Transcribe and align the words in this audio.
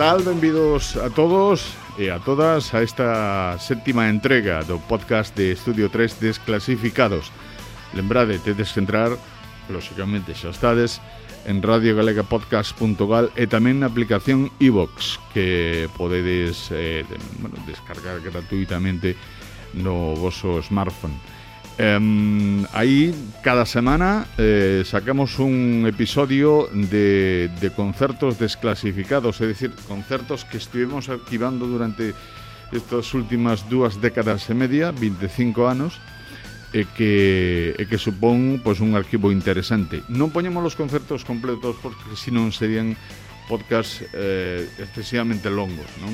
tal? 0.00 0.22
Benvidos 0.24 0.96
a 0.96 1.10
todos 1.10 1.76
e 2.00 2.08
a 2.08 2.16
todas 2.24 2.72
a 2.72 2.80
esta 2.80 3.52
séptima 3.60 4.08
entrega 4.08 4.64
do 4.64 4.80
podcast 4.88 5.36
de 5.36 5.52
Estudio 5.52 5.92
3 5.92 6.16
Desclasificados. 6.16 7.28
Lembrade, 7.92 8.40
tedes 8.40 8.72
que 8.72 8.80
entrar, 8.80 9.12
lóxicamente 9.68 10.32
xa 10.32 10.56
estades, 10.56 11.04
en 11.44 11.60
radiogalegapodcast.gal 11.60 13.28
e 13.36 13.44
tamén 13.44 13.84
na 13.84 13.92
aplicación 13.92 14.48
iVox 14.56 15.20
que 15.36 15.84
podedes 16.00 16.72
eh, 16.72 17.04
bueno, 17.44 17.60
descargar 17.68 18.24
gratuitamente 18.24 19.20
no 19.76 20.16
vosso 20.16 20.64
smartphone. 20.64 21.20
Eh, 21.82 22.66
ahí 22.74 23.14
cada 23.42 23.64
semana 23.64 24.26
eh, 24.36 24.82
sacamos 24.84 25.38
un 25.38 25.86
episodio 25.88 26.68
de, 26.74 27.48
de, 27.58 27.70
concertos 27.70 28.38
desclasificados, 28.38 29.40
es 29.40 29.48
decir, 29.48 29.72
concertos 29.88 30.44
que 30.44 30.58
estuvimos 30.58 31.08
archivando 31.08 31.66
durante 31.66 32.12
estas 32.70 33.14
últimas 33.14 33.64
dúas 33.70 33.96
décadas 33.96 34.52
e 34.52 34.54
media, 34.54 34.92
25 34.92 35.72
anos, 35.72 35.96
e 36.76 36.84
que, 36.84 37.72
e 37.72 37.84
que 37.88 37.96
supón 37.96 38.60
pois, 38.60 38.84
un 38.84 38.92
arquivo 38.92 39.32
interesante. 39.32 40.04
Non 40.12 40.28
poñemos 40.36 40.60
os 40.60 40.76
concertos 40.76 41.24
completos 41.24 41.80
porque 41.80 42.12
senón 42.12 42.52
serían 42.52 42.92
podcast 43.48 44.04
eh, 44.12 44.68
excesivamente 44.76 45.48
longos, 45.48 45.88
non? 46.04 46.12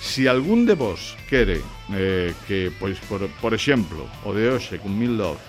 Si 0.00 0.26
algún 0.26 0.66
de 0.66 0.74
vos 0.74 1.16
quere 1.28 1.60
eh, 1.92 2.32
que, 2.46 2.70
pois, 2.78 2.98
por, 3.08 3.26
por 3.40 3.54
exemplo, 3.54 4.06
o 4.24 4.32
de 4.32 4.48
hoxe 4.50 4.78
con 4.78 4.92
Mil 4.96 5.16
Love, 5.16 5.40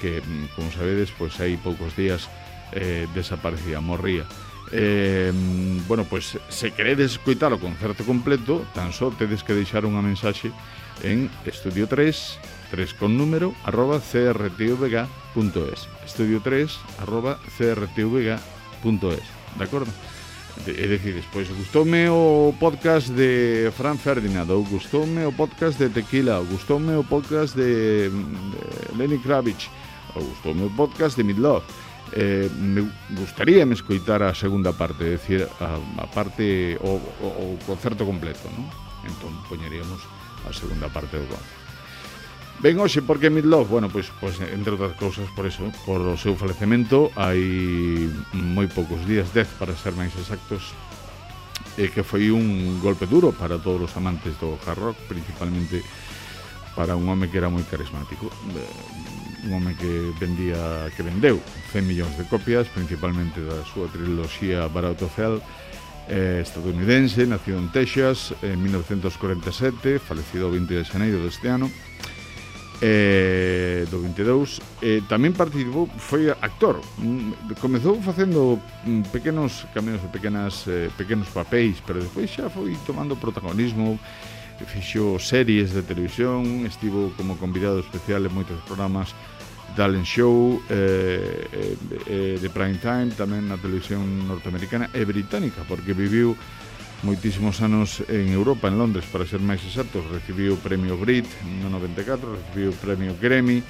que, 0.00 0.20
mm, 0.20 0.56
como 0.56 0.68
sabedes, 0.72 1.12
pois 1.16 1.32
hai 1.40 1.56
poucos 1.56 1.96
días 1.96 2.28
eh, 2.72 3.08
desaparecía, 3.14 3.80
morría. 3.80 4.28
Eh, 4.72 5.32
mm, 5.32 5.86
bueno, 5.86 6.04
pois 6.04 6.36
se 6.48 6.72
queredes 6.72 7.16
escoitar 7.16 7.52
o 7.52 7.60
concerto 7.60 8.04
completo, 8.04 8.64
tan 8.74 8.92
só 8.92 9.12
tedes 9.12 9.44
que 9.44 9.56
deixar 9.56 9.84
unha 9.84 10.02
mensaxe 10.02 10.50
en 11.04 11.28
estudio 11.44 11.86
3, 11.86 12.72
3 12.72 12.94
con 12.98 13.16
número, 13.16 13.54
arroba 13.64 14.00
crtvg.es. 14.00 15.80
Estudio 16.04 16.40
3, 16.40 17.04
arroba 17.04 17.38
crtvg.es. 17.56 19.26
De 19.56 19.64
acordo? 19.64 19.92
É 20.62 20.86
dicir, 20.86 21.24
pois 21.32 21.48
gustoume 21.48 22.08
o 22.08 22.54
podcast 22.60 23.10
de 23.10 23.72
Fran 23.76 23.98
Ferdinand 23.98 24.48
ou 24.48 24.62
gustoume 24.62 25.26
o 25.26 25.32
podcast 25.32 25.76
de 25.76 25.90
Tequila 25.90 26.38
ou 26.38 26.46
gustoume 26.46 26.94
o 26.94 27.02
podcast 27.02 27.56
de, 27.56 28.08
de 28.08 28.96
Lenny 28.96 29.18
Kravitz 29.18 29.68
ou 30.14 30.22
gustoume 30.22 30.64
o 30.64 30.70
podcast 30.70 31.18
de 31.18 31.26
Midlove 31.26 31.66
eh, 32.12 32.48
me 32.54 32.88
gustaría 33.10 33.66
me 33.66 33.74
escoitar 33.74 34.22
a 34.22 34.32
segunda 34.34 34.72
parte, 34.72 35.02
decir, 35.04 35.48
a, 35.60 35.74
a 35.98 36.06
parte 36.06 36.78
o, 36.80 37.02
o, 37.20 37.26
o 37.26 37.58
concerto 37.66 38.06
completo, 38.06 38.46
non? 38.54 38.70
Entón 39.02 39.34
poñeríamos 39.50 40.00
a 40.46 40.54
segunda 40.54 40.86
parte 40.86 41.18
do 41.18 41.26
concerto. 41.26 41.63
Ben 42.62 42.78
hoxe 42.78 43.02
porque 43.02 43.28
Midlove, 43.30 43.68
bueno, 43.68 43.90
pois, 43.90 44.08
pois 44.20 44.38
entre 44.40 44.78
outras 44.78 44.94
cousas 44.96 45.26
por 45.34 45.44
eso, 45.44 45.68
por 45.84 46.00
o 46.00 46.16
seu 46.16 46.38
falecemento 46.38 47.10
hai 47.18 47.42
moi 48.32 48.70
poucos 48.70 49.02
días, 49.04 49.28
10 49.34 49.58
para 49.58 49.74
ser 49.74 49.92
máis 49.92 50.14
exactos, 50.14 50.72
e 51.76 51.90
que 51.90 52.06
foi 52.06 52.30
un 52.30 52.78
golpe 52.78 53.04
duro 53.10 53.34
para 53.34 53.58
todos 53.58 53.90
os 53.90 53.92
amantes 53.98 54.38
do 54.38 54.54
hard 54.62 54.80
rock, 54.80 54.98
principalmente 55.10 55.82
para 56.78 56.96
un 56.96 57.06
home 57.08 57.28
que 57.30 57.38
era 57.38 57.50
moi 57.50 57.62
carismático, 57.66 58.30
eh, 58.30 59.46
un 59.46 59.58
home 59.58 59.74
que 59.74 60.14
vendía 60.18 60.88
que 60.94 61.02
vendeu 61.02 61.42
100 61.74 61.84
millóns 61.84 62.14
de 62.14 62.24
copias, 62.30 62.70
principalmente 62.70 63.42
da 63.42 63.62
súa 63.66 63.90
triloxía 63.90 64.66
Barato 64.70 65.10
Hell 65.10 65.42
eh, 66.08 66.40
estadounidense, 66.42 67.26
nacido 67.26 67.58
en 67.58 67.70
Texas 67.70 68.34
en 68.42 68.62
1947, 68.62 69.98
falecido 69.98 70.48
o 70.48 70.54
20 70.54 70.78
de 70.78 70.84
xaneiro 70.84 71.18
deste 71.22 71.50
ano, 71.50 71.70
eh, 72.82 73.86
do 73.90 74.00
22 74.02 74.60
eh, 74.82 75.02
tamén 75.06 75.36
participou, 75.36 75.86
foi 75.98 76.30
actor. 76.30 76.82
Mm, 76.98 77.54
comezou 77.60 78.00
facendo 78.02 78.58
mm, 78.86 79.10
pequenos 79.14 79.66
cameos 79.74 80.02
e 80.02 80.08
pequenas, 80.10 80.66
eh, 80.66 80.90
pequenos 80.98 81.28
papéis 81.30 81.78
pero 81.84 82.00
despois 82.00 82.30
xa 82.30 82.50
foi 82.50 82.74
tomando 82.86 83.14
protagonismo 83.18 83.98
fixou 84.64 85.18
series 85.18 85.74
de 85.74 85.82
televisión 85.82 86.64
estivo 86.64 87.12
como 87.18 87.36
convidado 87.36 87.82
especial 87.82 88.24
en 88.24 88.32
moitos 88.32 88.56
programas 88.64 89.10
Talent 89.74 90.06
Show 90.06 90.62
eh, 90.70 91.48
eh, 91.52 91.76
eh, 92.06 92.38
de 92.38 92.48
Prime 92.50 92.78
Time 92.78 93.10
tamén 93.18 93.50
na 93.50 93.58
televisión 93.58 94.06
norteamericana 94.30 94.86
e 94.94 95.02
británica 95.02 95.66
porque 95.66 95.92
viviu 95.92 96.38
moitísimos 97.04 97.60
anos 97.60 98.00
en 98.08 98.32
Europa, 98.32 98.66
en 98.66 98.80
Londres, 98.80 99.04
para 99.12 99.28
ser 99.28 99.44
máis 99.44 99.60
exactos. 99.62 100.08
Recibiu 100.08 100.56
o 100.56 100.60
premio 100.60 100.96
Brit 100.96 101.28
no 101.60 101.68
94, 101.68 102.24
recibiu 102.24 102.72
o 102.72 102.78
premio 102.80 103.12
Grammy, 103.20 103.60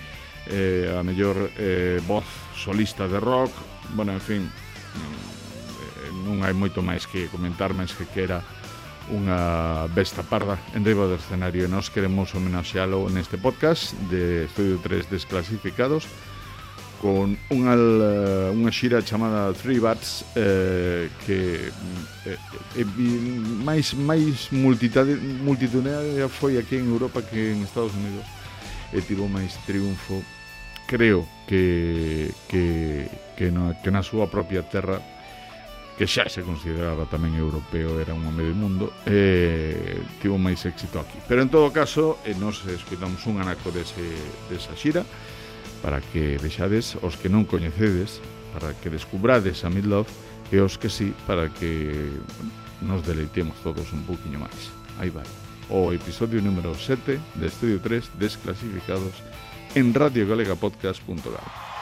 eh, 0.47 0.95
a 0.95 1.03
mellor 1.03 1.50
eh, 1.59 1.99
voz 2.06 2.25
solista 2.55 3.11
de 3.11 3.19
rock, 3.19 3.50
bueno, 3.99 4.15
en 4.15 4.23
fin, 4.23 4.43
eh, 4.47 6.11
non 6.23 6.47
hai 6.47 6.55
moito 6.55 6.78
máis 6.81 7.11
que 7.11 7.27
comentar, 7.27 7.75
máis 7.75 7.91
que 7.93 8.06
que 8.06 8.23
era 8.23 8.41
unha 9.12 9.84
besta 9.93 10.25
parda 10.25 10.56
en 10.73 10.87
riba 10.87 11.05
do 11.05 11.19
escenario. 11.19 11.67
E 11.67 11.69
nós 11.69 11.93
queremos 11.93 12.33
homenaxealo 12.33 13.11
neste 13.12 13.37
podcast 13.37 13.93
de 14.09 14.49
Estudio 14.49 14.81
3 14.81 15.11
Desclasificados 15.12 16.09
con 17.05 17.37
unha, 17.53 17.77
eh, 17.77 18.49
unha 18.49 18.73
xira 18.73 19.05
chamada 19.05 19.53
Three 19.53 19.77
Bats 19.77 20.25
eh, 20.33 21.13
que 21.29 21.69
eh, 22.25 22.81
eh, 22.81 22.89
máis, 23.61 23.93
máis 23.93 24.49
multitudinaria 24.49 26.33
foi 26.33 26.57
aquí 26.57 26.81
en 26.81 26.89
Europa 26.89 27.21
que 27.21 27.53
en 27.53 27.61
Estados 27.61 27.93
Unidos 27.93 28.25
e 28.89 29.05
tivo 29.05 29.29
máis 29.29 29.53
triunfo 29.69 30.25
creo 30.89 31.29
que 31.45 32.33
que, 32.49 33.05
que, 33.37 33.53
na, 33.53 33.77
que 33.85 33.93
na 33.93 34.01
súa 34.01 34.25
propia 34.25 34.65
terra 34.65 34.97
que 36.01 36.09
xa 36.09 36.25
se 36.33 36.41
consideraba 36.41 37.05
tamén 37.05 37.37
europeo 37.37 38.01
era 38.01 38.17
un 38.17 38.25
home 38.25 38.49
do 38.49 38.57
mundo 38.57 38.97
eh, 39.05 40.01
tivo 40.25 40.41
máis 40.41 40.65
éxito 40.65 41.05
aquí. 41.05 41.21
Pero 41.29 41.45
en 41.45 41.53
todo 41.53 41.69
caso 41.69 42.17
eh, 42.25 42.33
nos 42.33 42.65
escutamos 42.65 43.21
un 43.29 43.45
anaco 43.45 43.69
dese, 43.69 44.01
desa 44.49 44.73
xira 44.73 45.05
e 45.05 45.34
para 45.84 46.00
que 46.00 46.41
vexades 46.41 46.97
os 47.05 47.21
que 47.21 47.28
non 47.28 47.45
coñecedes, 47.45 48.25
para 48.56 48.72
que 48.72 48.89
descubrades 48.89 49.69
a 49.69 49.69
Midlove 49.69 50.09
e 50.49 50.56
os 50.56 50.81
que 50.81 50.89
sí, 50.89 51.12
para 51.28 51.53
que 51.53 51.93
nos 52.81 53.05
deleitemos 53.05 53.61
todos 53.61 53.93
un 53.93 54.00
poquinho 54.09 54.41
máis. 54.41 54.73
Aí 54.97 55.12
vai. 55.12 55.28
O 55.69 55.93
episodio 55.93 56.41
número 56.41 56.73
7 56.73 57.21
de 57.37 57.47
Estudio 57.53 57.84
3 57.84 58.17
Desclasificados 58.17 59.12
en 59.77 59.93
radiogalegapodcast.gal. 59.93 61.74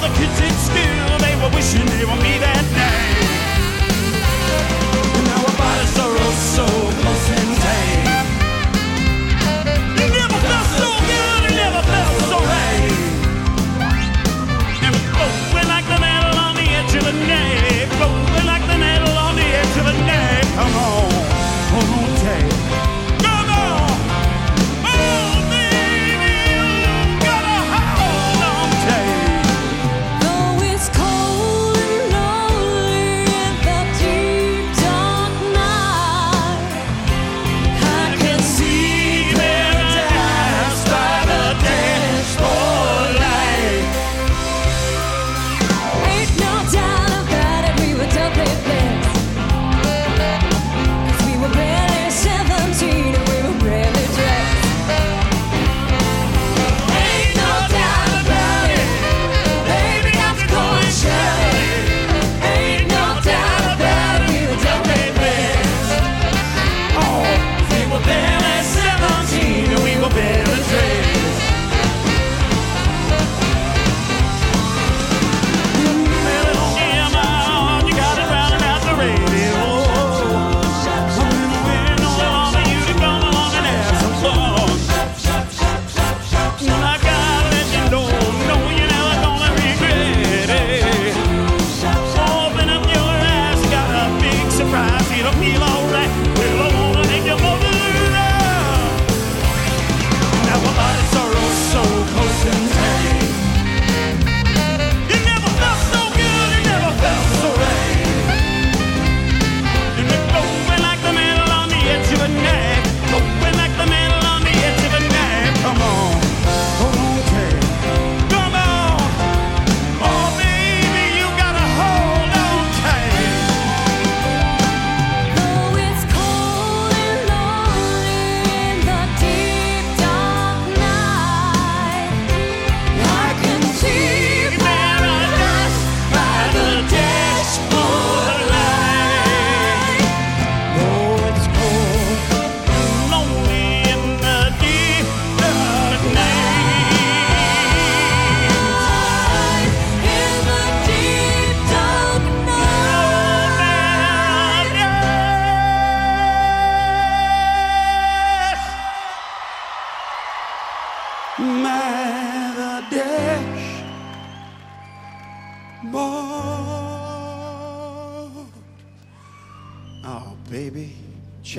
the 0.00 0.08
kids 0.16 0.40
in 0.40 0.54
school, 0.66 1.18
they 1.18 1.36
were 1.36 1.50
wishing 1.54 1.84
they 1.86 2.04
were 2.04 2.16
me 2.22 2.38
that 2.38 2.64
day. 2.74 2.79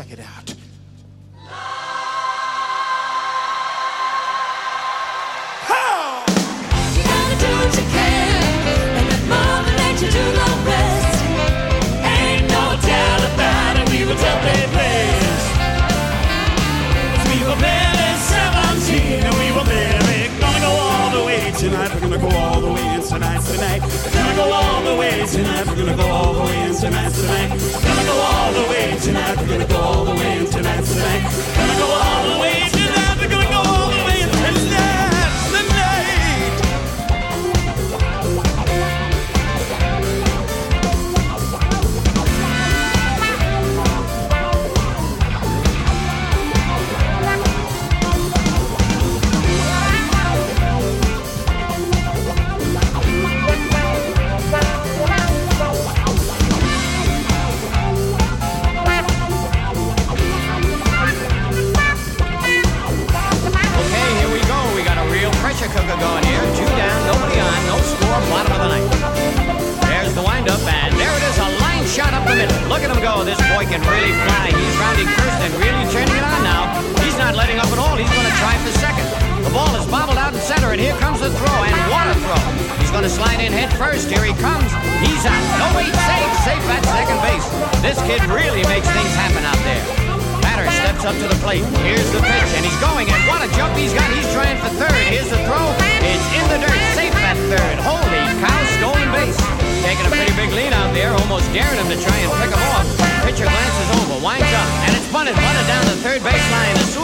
Check 0.02 0.14
it 0.14 0.20
out. 0.22 0.31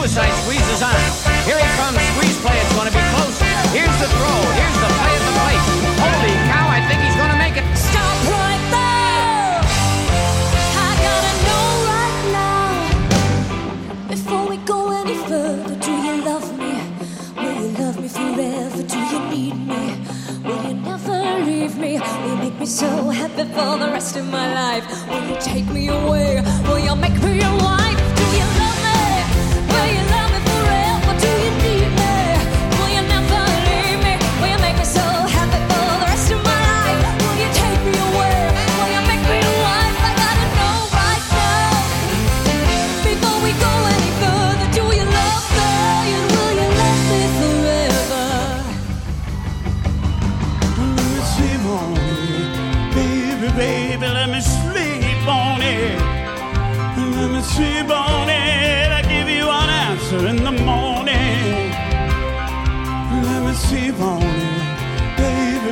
Suicide 0.08 0.32
on. 0.80 0.96
Here 1.44 1.58
he 1.60 1.68
comes. 1.76 2.00
Squeeze 2.16 2.38
play. 2.40 2.56
It's 2.56 2.74
going 2.74 2.88
to 2.88 2.96
be 2.96 3.04
close. 3.12 3.36
Here's 3.76 3.96
the 4.00 4.08
throw. 4.08 4.40
Here's 4.56 4.78
the 4.80 4.88
play 4.96 5.12
at 5.12 5.24
the 5.28 5.34
plate. 5.36 5.62
Holy 6.00 6.34
cow, 6.48 6.66
I 6.68 6.80
think 6.88 6.98
he's 7.04 7.16
going 7.20 7.28
to 7.28 7.36
make 7.36 7.56
it. 7.60 7.66
Stop 7.76 8.16
right 8.32 8.64
there. 8.72 9.60
I 10.80 10.90
got 11.04 11.20
to 11.28 11.34
know 11.46 11.66
right 11.92 12.20
now. 12.40 14.08
Before 14.08 14.48
we 14.48 14.56
go 14.64 14.90
any 14.96 15.16
further, 15.28 15.76
do 15.76 15.92
you 15.92 16.24
love 16.24 16.48
me? 16.58 16.72
Will 17.36 17.56
you 17.62 17.70
love 17.76 18.00
me 18.00 18.08
forever? 18.08 18.82
Do 18.82 18.98
you 19.12 19.20
need 19.28 19.56
me? 19.68 19.82
Will 20.44 20.62
you 20.68 20.74
never 20.74 21.20
leave 21.44 21.76
me? 21.76 22.00
You 22.26 22.36
make 22.36 22.58
me 22.58 22.66
so 22.66 22.88
happy 23.10 23.44
for 23.52 23.76
the 23.76 23.90
rest 23.92 24.16
of 24.16 24.24
my 24.30 24.46
life. 24.54 24.84
Will 25.10 25.24
you 25.28 25.36
take 25.40 25.66
me 25.66 25.88
away? 25.88 26.42
Will 26.66 26.78
you 26.78 26.96
make 26.96 27.20
me 27.22 27.42
alive? 27.42 27.77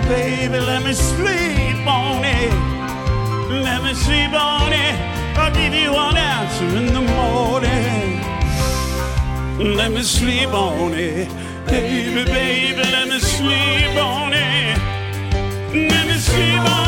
baby, 0.09 0.59
let 0.61 0.83
me 0.85 0.93
sleep 0.93 1.87
on 1.87 2.25
it. 2.25 2.53
Let 3.51 3.83
me 3.83 3.95
sleep 3.95 4.33
on 4.33 4.73
it. 4.73 4.97
I'll 5.37 5.53
give 5.53 5.75
you 5.75 5.93
an 5.95 6.17
answer 6.17 6.69
in 6.81 6.87
the 6.95 7.01
morning. 7.01 8.21
Let 9.77 9.91
me 9.93 10.03
sleep 10.03 10.53
on 10.53 10.95
it. 10.95 11.29
Baby, 11.67 12.25
baby, 12.25 12.83
let 12.97 13.09
me 13.09 13.19
sleep 13.19 13.97
on 13.97 14.33
it. 14.33 14.79
Let 15.91 16.07
me 16.07 16.19
sleep 16.19 16.61
on 16.61 16.81
it. 16.83 16.86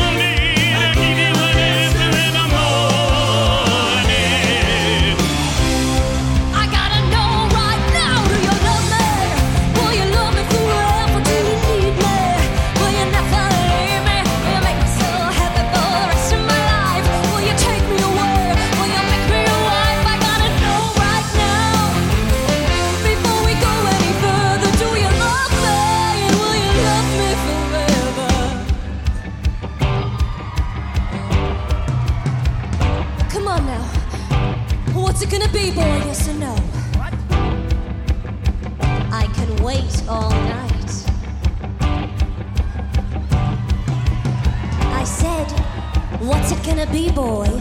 boy 47.07 47.58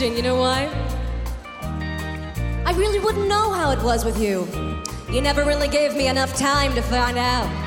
You 0.00 0.22
know 0.22 0.36
why? 0.36 0.64
I 2.64 2.72
really 2.72 2.98
wouldn't 3.00 3.28
know 3.28 3.52
how 3.52 3.70
it 3.70 3.82
was 3.82 4.02
with 4.02 4.18
you. 4.18 4.48
You 5.12 5.20
never 5.20 5.44
really 5.44 5.68
gave 5.68 5.94
me 5.94 6.08
enough 6.08 6.34
time 6.34 6.74
to 6.74 6.80
find 6.80 7.18
out. 7.18 7.59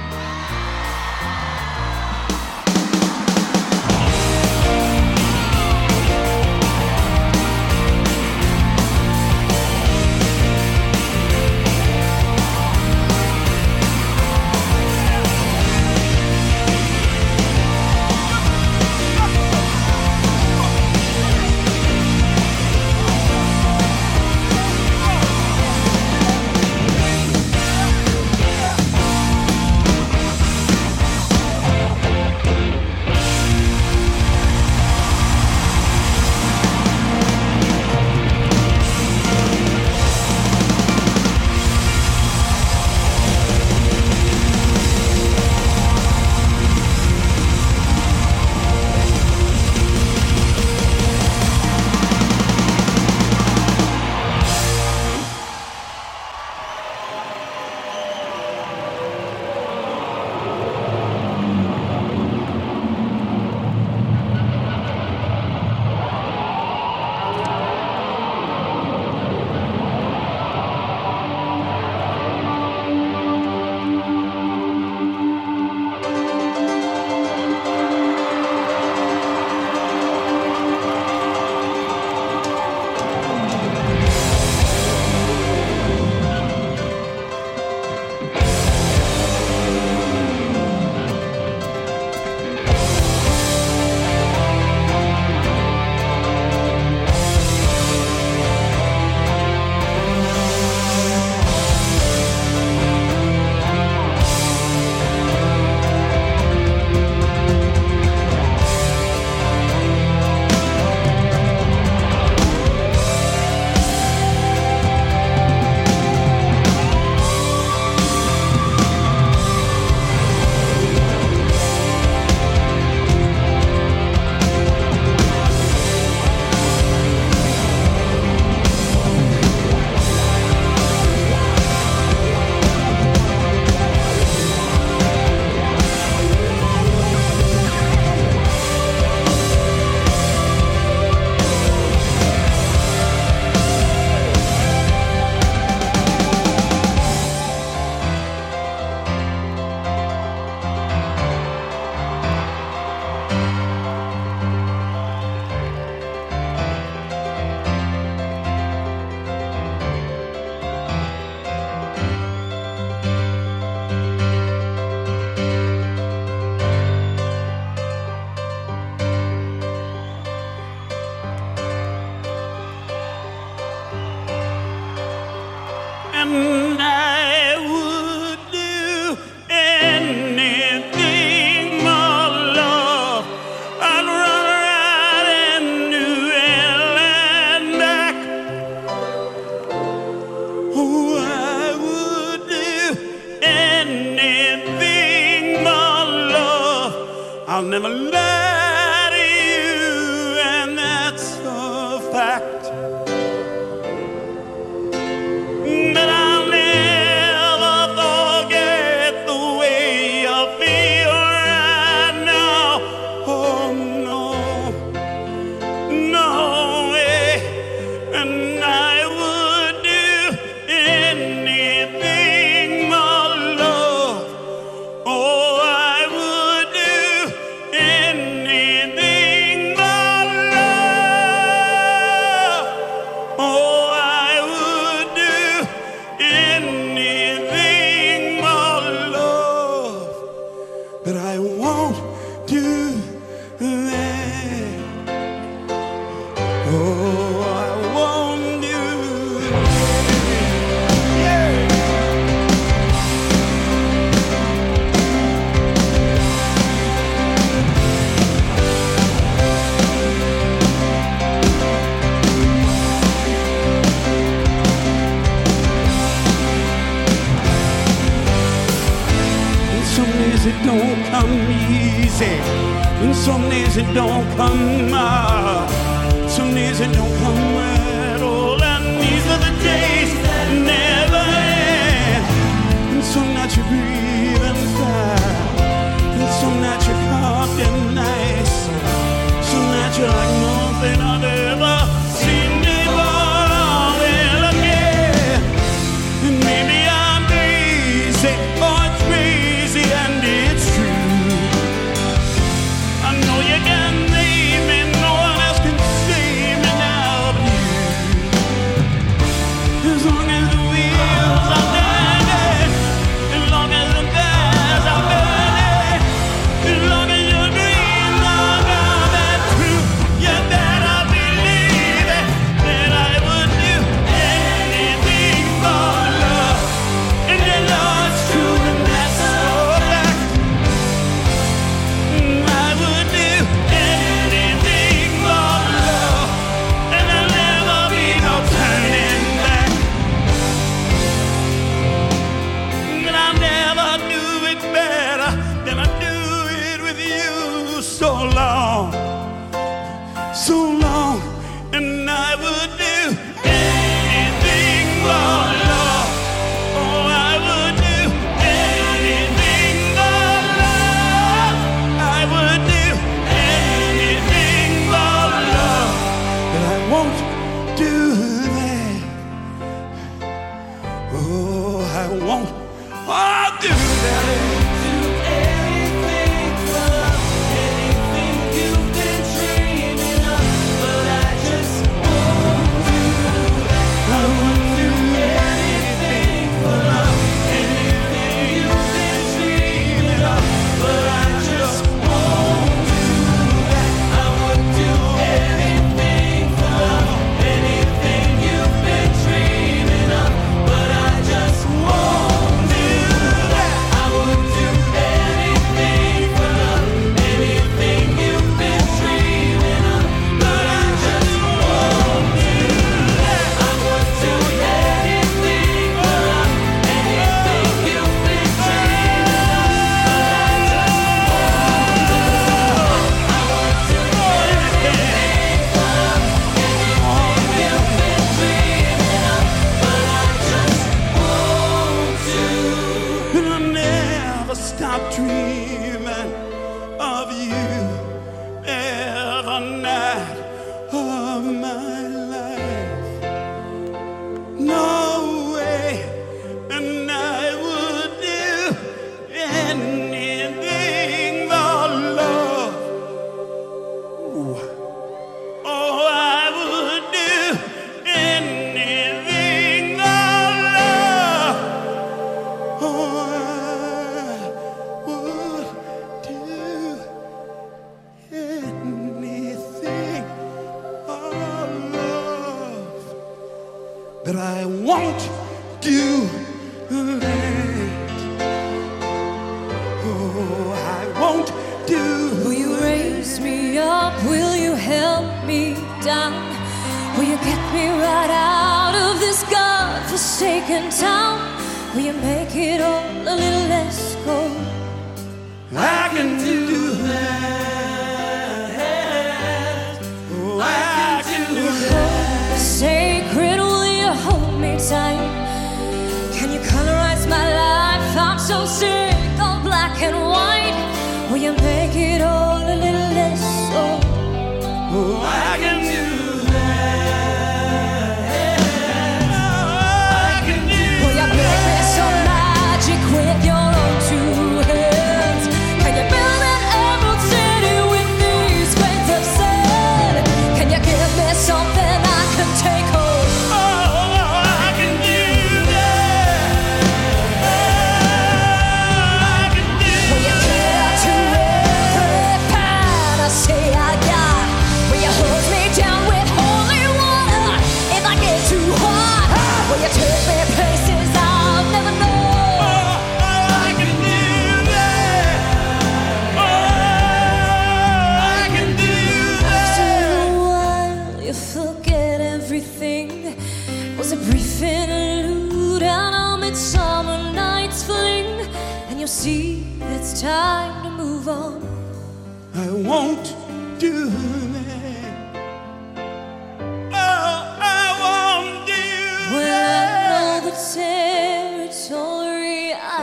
man 176.25 176.62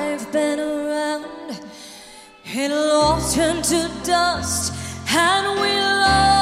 I've 0.02 0.32
been 0.32 0.58
around, 0.58 1.60
it'll 2.56 2.90
all 2.90 3.20
turn 3.30 3.60
to 3.62 3.90
dust, 4.02 4.72
and 5.08 5.60
we'll. 5.60 6.39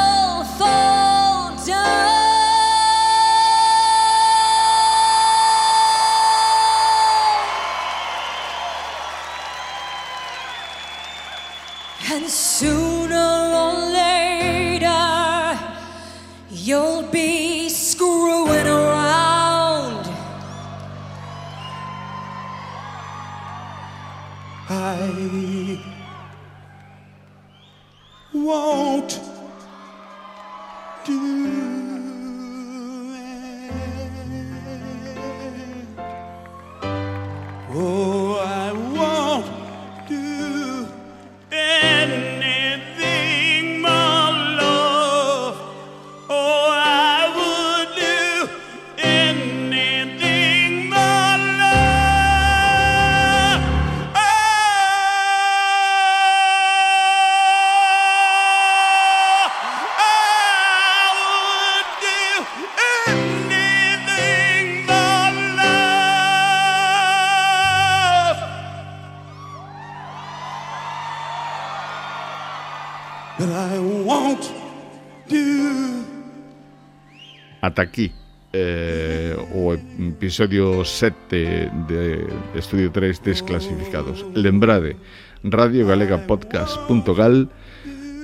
ata 77.69 77.85
aquí 77.85 78.09
eh, 78.53 79.37
o 79.53 79.77
episodio 79.77 80.85
7 80.85 81.71
de 81.87 82.27
Estudio 82.57 82.91
3 82.91 83.23
Desclasificados. 83.23 84.25
Lembrade, 84.33 84.97
radiogalegapodcast.gal 85.45 87.49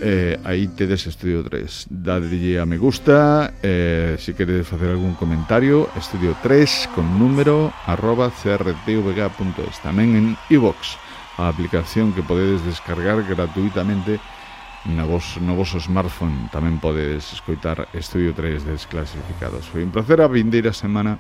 eh, 0.01 0.41
aí 0.45 0.69
tedes 0.69 1.07
Estudio 1.07 1.45
3. 1.45 1.87
Dadelle 1.89 2.61
a 2.61 2.67
me 2.67 2.79
gusta, 2.79 3.55
eh, 3.63 4.17
se 4.19 4.35
queredes 4.35 4.67
facer 4.67 4.91
algún 4.91 5.15
comentario, 5.15 5.89
Estudio 5.97 6.37
3 6.43 6.91
con 6.95 7.19
número 7.19 7.73
arroba 7.87 8.33
crtvg.es. 8.33 9.77
Tamén 9.81 10.19
en 10.19 10.27
iVox, 10.51 10.99
a 11.39 11.49
aplicación 11.49 12.13
que 12.13 12.27
podedes 12.27 12.65
descargar 12.67 13.23
gratuitamente 13.23 14.19
no 14.85 15.07
vos, 15.07 15.41
no 15.41 15.57
vosso 15.57 15.81
smartphone 15.81 16.53
tamén 16.53 16.77
podedes 16.77 17.33
escoitar 17.33 17.89
Estudio 17.97 18.37
3 18.37 18.69
Desclasificados. 18.69 19.65
Foi 19.65 19.81
un 19.81 19.89
placer 19.89 20.21
a 20.21 20.29
vindeira 20.29 20.77
semana 20.77 21.17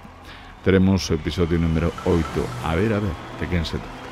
teremos 0.61 1.09
o 1.09 1.17
episodio 1.17 1.57
número 1.57 1.93
8. 2.05 2.25
A 2.65 2.77
ver, 2.77 2.93
a 2.93 3.01
ver, 3.01 3.17
de 3.41 3.47
quen 3.49 3.65
se 3.65 3.81
trata. 3.81 4.04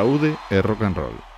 saúde 0.00 0.30
e 0.48 0.62
rock 0.62 0.82
and 0.86 0.96
roll. 0.96 1.29